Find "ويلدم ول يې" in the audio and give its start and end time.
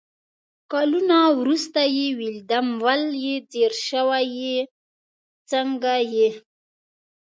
2.17-3.35